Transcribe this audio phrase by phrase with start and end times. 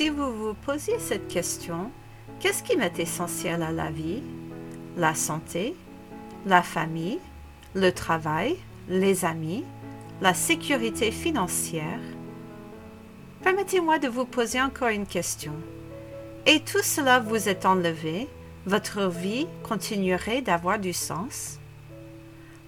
[0.00, 1.90] Si vous vous posiez cette question,
[2.38, 4.22] qu'est-ce qui m'est essentiel à la vie?
[4.96, 5.76] La santé,
[6.46, 7.18] la famille,
[7.74, 8.56] le travail,
[8.88, 9.62] les amis,
[10.22, 12.00] la sécurité financière?
[13.42, 15.52] Permettez-moi de vous poser encore une question.
[16.46, 18.26] Et tout cela vous est enlevé,
[18.64, 21.58] votre vie continuerait d'avoir du sens?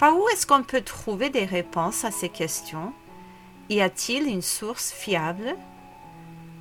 [0.00, 2.92] Par où est-ce qu'on peut trouver des réponses à ces questions?
[3.68, 5.54] Y a-t-il une source fiable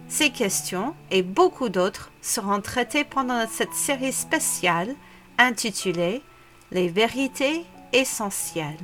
[0.10, 4.96] Ces questions et beaucoup d'autres seront traitées pendant cette série spéciale
[5.38, 6.24] intitulée
[6.72, 7.64] Les vérités
[7.94, 8.80] essentielles.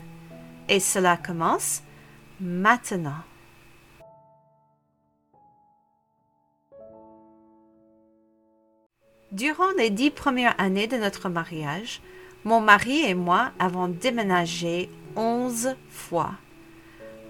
[0.70, 1.82] Et cela commence
[2.40, 3.24] maintenant.
[9.32, 12.02] Durant les dix premières années de notre mariage,
[12.44, 16.34] mon mari et moi avons déménagé onze fois.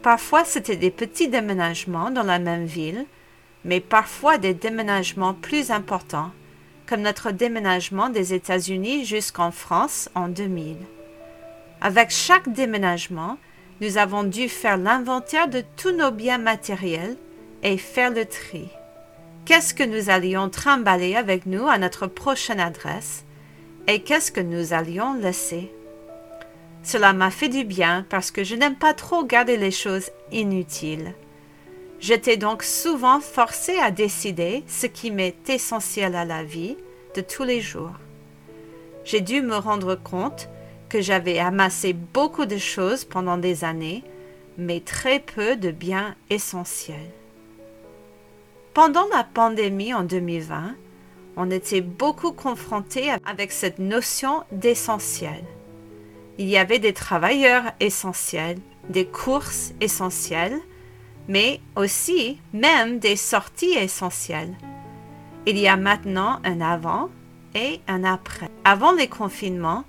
[0.02, 3.06] Parfois c'était des petits déménagements dans la même ville,
[3.66, 6.32] mais parfois des déménagements plus importants,
[6.88, 10.78] comme notre déménagement des États-Unis jusqu'en France en 2000.
[11.82, 13.38] Avec chaque déménagement,
[13.82, 17.18] nous avons dû faire l'inventaire de tous nos biens matériels
[17.64, 18.70] et faire le tri
[19.46, 23.24] qu'est-ce que nous allions trimballer avec nous à notre prochaine adresse
[23.88, 25.72] et qu'est-ce que nous allions laisser?
[26.82, 31.14] Cela m'a fait du bien parce que je n'aime pas trop garder les choses inutiles.
[32.06, 36.78] J'étais donc souvent forcée à décider ce qui m'est essentiel à la vie
[37.16, 37.96] de tous les jours.
[39.06, 40.48] J'ai dû me rendre compte
[40.88, 44.04] que j'avais amassé beaucoup de choses pendant des années,
[44.60, 47.10] mais très peu de biens essentiels.
[48.76, 50.76] Pendant la pandémie en 2020,
[51.38, 55.44] on était beaucoup confrontés avec cette notion d'essentiel.
[56.38, 60.62] Il y avait des travailleurs essentiels, des courses essentielles,
[61.28, 64.56] mais aussi même des sorties essentielles.
[65.46, 67.10] Il y a maintenant un avant
[67.54, 68.50] et un après.
[68.64, 69.84] Avant les confinements,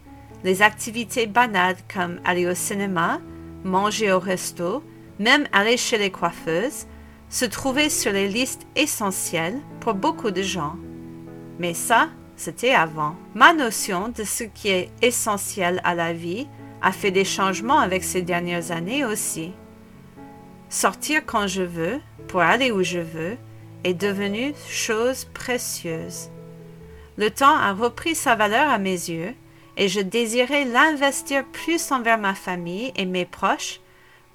[0.44, 3.20] les activités banales comme aller au cinéma,
[3.64, 4.82] manger au resto,
[5.18, 6.86] même aller chez les coiffeuses
[7.28, 10.76] se trouvait sur les listes essentielles pour beaucoup de gens.
[11.58, 13.16] Mais ça, c'était avant.
[13.34, 16.46] Ma notion de ce qui est essentiel à la vie
[16.82, 19.52] a fait des changements avec ces dernières années aussi.
[20.68, 23.36] Sortir quand je veux, pour aller où je veux,
[23.84, 26.28] est devenu chose précieuse.
[27.16, 29.34] Le temps a repris sa valeur à mes yeux
[29.76, 33.80] et je désirais l'investir plus envers ma famille et mes proches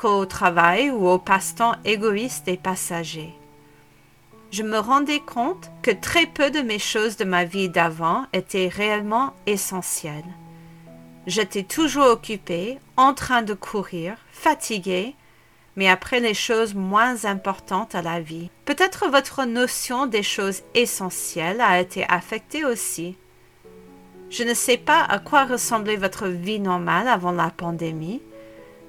[0.07, 3.33] au travail ou au passe-temps égoïste et passager.
[4.51, 8.67] Je me rendais compte que très peu de mes choses de ma vie d'avant étaient
[8.67, 10.25] réellement essentielles.
[11.27, 15.15] J'étais toujours occupée, en train de courir, fatiguée,
[15.75, 18.49] mais après les choses moins importantes à la vie.
[18.65, 23.17] Peut-être votre notion des choses essentielles a été affectée aussi.
[24.29, 28.21] Je ne sais pas à quoi ressemblait votre vie normale avant la pandémie,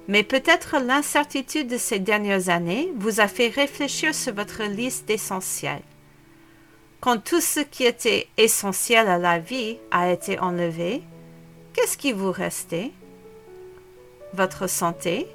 [0.07, 5.81] mais peut-être l'incertitude de ces dernières années vous a fait réfléchir sur votre liste d'essentiels.
[6.99, 11.03] Quand tout ce qui était essentiel à la vie a été enlevé,
[11.73, 12.91] qu'est-ce qui vous restait?
[14.33, 15.27] Votre santé,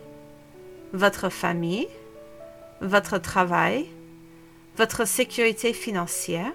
[0.93, 1.89] votre famille,
[2.81, 3.87] votre travail,
[4.77, 6.53] votre sécurité financière,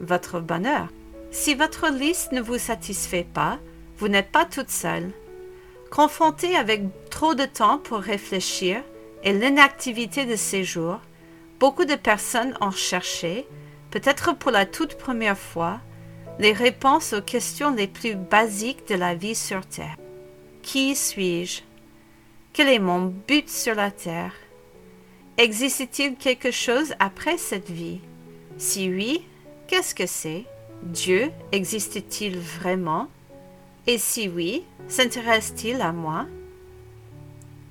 [0.00, 0.88] votre bonheur.
[1.30, 3.58] Si votre liste ne vous satisfait pas,
[3.98, 5.10] vous n'êtes pas toute seule.
[5.90, 8.82] Confronté avec trop de temps pour réfléchir
[9.24, 11.00] et l'inactivité de ces jours,
[11.58, 13.46] beaucoup de personnes ont cherché,
[13.90, 15.80] peut-être pour la toute première fois,
[16.38, 19.96] les réponses aux questions les plus basiques de la vie sur Terre.
[20.62, 21.67] Qui suis-je?
[22.58, 24.32] Quel est mon but sur la Terre?
[25.36, 28.00] Existe-t-il quelque chose après cette vie?
[28.56, 29.24] Si oui,
[29.68, 30.44] qu'est-ce que c'est?
[30.82, 33.06] Dieu existe-t-il vraiment?
[33.86, 36.26] Et si oui, s'intéresse-t-il à moi?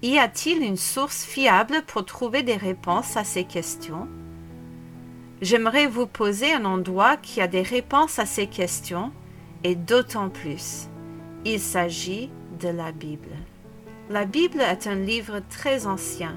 [0.04, 4.08] Y a-t-il une source fiable pour trouver des réponses à ces questions?
[5.42, 9.12] J'aimerais vous poser un endroit qui a des réponses à ces questions,
[9.66, 10.88] et d'autant plus.
[11.44, 12.30] Il s'agit
[12.62, 13.36] de la Bible.
[14.10, 16.34] La Bible est un livre très ancien,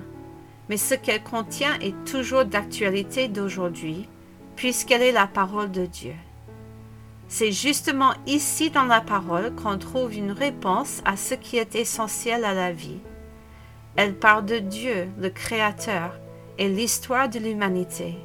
[0.69, 4.08] mais ce qu'elle contient est toujours d'actualité d'aujourd'hui,
[4.56, 6.14] puisqu'elle est la parole de Dieu.
[7.28, 12.44] C'est justement ici dans la parole qu'on trouve une réponse à ce qui est essentiel
[12.44, 12.99] à la vie.
[13.94, 16.19] Elle parle de Dieu, le Créateur,
[16.58, 18.17] et l'histoire de l'humanité.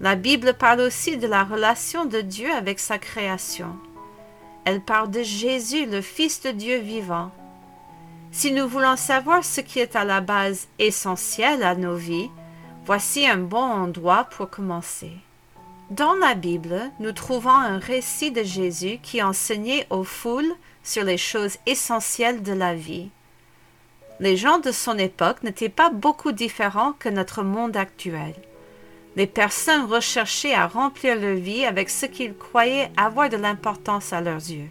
[0.00, 3.76] La Bible parle aussi de la relation de Dieu avec sa création.
[4.64, 7.30] Elle parle de Jésus, le Fils de Dieu vivant.
[8.32, 12.30] Si nous voulons savoir ce qui est à la base essentiel à nos vies,
[12.84, 15.12] Voici un bon endroit pour commencer.
[15.90, 20.52] Dans la Bible, nous trouvons un récit de Jésus qui enseignait aux foules
[20.82, 23.10] sur les choses essentielles de la vie.
[24.18, 28.34] Les gens de son époque n'étaient pas beaucoup différents que notre monde actuel.
[29.14, 34.20] Les personnes recherchaient à remplir leur vie avec ce qu'ils croyaient avoir de l'importance à
[34.20, 34.70] leurs yeux.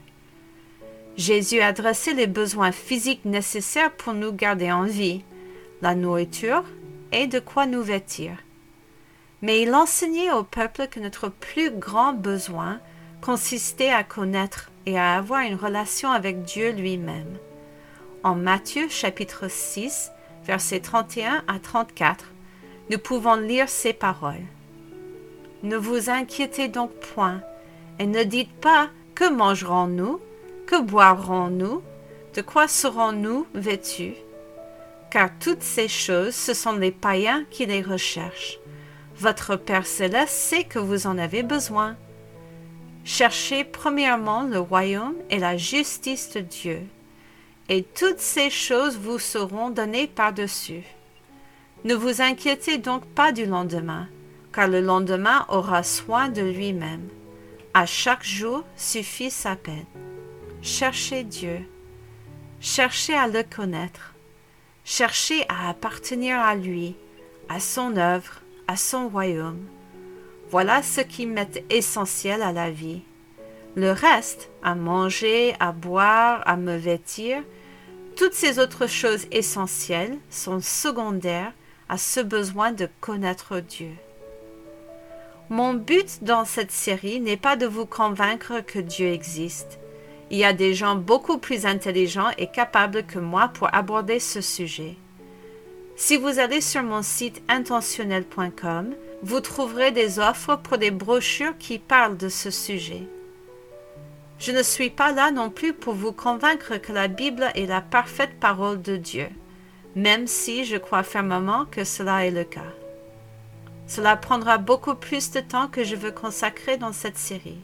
[1.18, 5.24] Jésus adressait les besoins physiques nécessaires pour nous garder en vie,
[5.82, 6.64] la nourriture
[7.12, 8.38] et de quoi nous vêtir.
[9.42, 12.80] Mais il enseignait au peuple que notre plus grand besoin
[13.22, 17.38] consistait à connaître et à avoir une relation avec Dieu lui-même.
[18.24, 20.12] En Matthieu chapitre 6,
[20.46, 22.26] versets 31 à 34,
[22.90, 24.46] nous pouvons lire ces paroles.
[25.64, 27.42] Ne vous inquiétez donc point,
[28.00, 30.20] et ne dites pas que mangerons-nous,
[30.72, 31.82] que boirons-nous,
[32.34, 34.14] de quoi serons-nous vêtus?
[35.10, 38.58] Car toutes ces choses, ce sont les païens qui les recherchent.
[39.18, 41.98] Votre Père céleste sait que vous en avez besoin.
[43.04, 46.80] Cherchez premièrement le royaume et la justice de Dieu,
[47.68, 50.86] et toutes ces choses vous seront données par-dessus.
[51.84, 54.08] Ne vous inquiétez donc pas du lendemain,
[54.54, 57.10] car le lendemain aura soin de lui-même.
[57.74, 59.86] À chaque jour suffit sa peine.
[60.64, 61.66] Cherchez Dieu.
[62.60, 64.14] Cherchez à le connaître.
[64.86, 66.96] Cherchez à appartenir à lui,
[67.50, 69.66] à son œuvre, à son royaume.
[70.52, 73.02] Voilà ce qui m'est essentiel à la vie.
[73.76, 77.42] Le reste, à manger, à boire, à me vêtir,
[78.16, 81.54] toutes ces autres choses essentielles sont secondaires
[81.90, 83.94] à ce besoin de connaître Dieu.
[85.50, 89.80] Mon but dans cette série n'est pas de vous convaincre que Dieu existe.
[90.32, 94.42] Il y a des gens beaucoup plus intelligents et capables que moi pour aborder ce
[94.42, 94.96] sujet.
[95.96, 101.78] Si vous allez sur mon site intentionnel.com, vous trouverez des offres pour des brochures qui
[101.78, 103.04] parlent de ce sujet.
[104.40, 107.82] Je ne suis pas là non plus pour vous convaincre que la Bible est la
[107.82, 109.28] parfaite parole de Dieu
[109.96, 112.74] même si je crois fermement que cela est le cas.
[113.88, 117.60] Cela prendra beaucoup plus de temps que je veux consacrer dans cette série.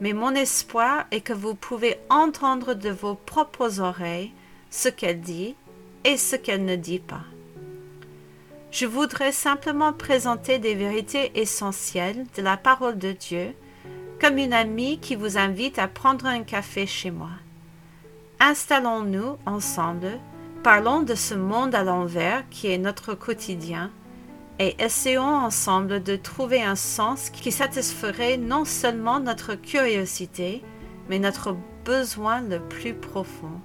[0.00, 4.32] Mais mon espoir est que vous pouvez entendre de vos propres oreilles
[4.70, 5.54] ce qu'elle dit
[6.04, 7.24] et ce qu'elle ne dit pas.
[8.70, 13.54] Je voudrais simplement présenter des vérités essentielles de la parole de Dieu
[14.20, 17.30] comme une amie qui vous invite à prendre un café chez moi.
[18.40, 20.18] Installons-nous ensemble
[20.62, 23.90] Parlons de ce monde à l'envers qui est notre quotidien
[24.58, 30.62] et essayons ensemble de trouver un sens qui satisferait non seulement notre curiosité,
[31.08, 33.60] mais notre besoin le plus profond.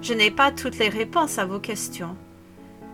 [0.00, 2.16] Je n'ai pas toutes les réponses à vos questions,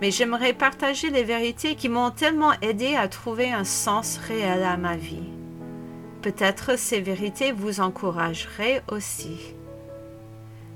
[0.00, 4.76] mais j'aimerais partager les vérités qui m'ont tellement aidé à trouver un sens réel à
[4.76, 5.28] ma vie.
[6.22, 9.54] Peut-être ces vérités vous encourageraient aussi.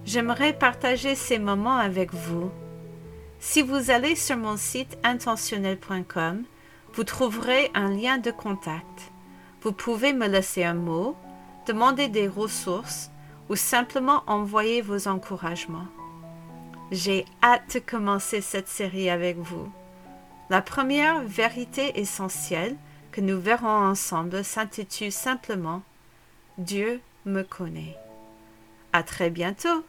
[0.04, 2.50] J'aimerais partager ces moments avec vous.
[3.40, 6.42] Si vous allez sur mon site intentionnel.com,
[6.94, 9.12] vous trouverez un lien de contact.
[9.62, 11.16] Vous pouvez me laisser un mot,
[11.66, 13.10] demander des ressources
[13.48, 15.86] ou simplement envoyer vos encouragements.
[16.90, 19.70] J'ai hâte de commencer cette série avec vous.
[20.50, 22.76] La première vérité essentielle
[23.12, 25.82] que nous verrons ensemble s'intitule simplement
[26.56, 27.96] Dieu me connaît.
[28.92, 29.84] À très bientôt!